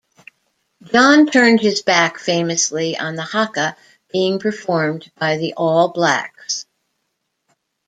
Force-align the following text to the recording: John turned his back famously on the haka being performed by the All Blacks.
John 0.81 1.27
turned 1.27 1.61
his 1.61 1.83
back 1.83 2.17
famously 2.17 2.97
on 2.97 3.15
the 3.15 3.21
haka 3.21 3.77
being 4.11 4.39
performed 4.39 5.11
by 5.19 5.37
the 5.37 5.53
All 5.55 5.89
Blacks. 5.89 6.65